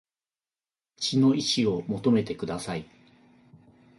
[0.97, 2.87] 血の遺志を求めてください